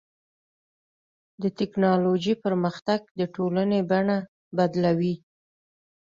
د 1.41 1.43
ټکنالوجۍ 1.59 2.33
پرمختګ 2.45 2.99
د 3.19 3.21
ټولنې 3.35 3.79
بڼه 3.89 4.17
بدلوي. 4.57 5.15